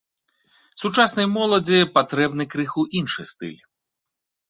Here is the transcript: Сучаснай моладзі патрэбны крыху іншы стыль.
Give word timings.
Сучаснай 0.83 1.27
моладзі 1.35 1.83
патрэбны 1.99 2.51
крыху 2.57 2.81
іншы 3.03 3.31
стыль. 3.35 3.57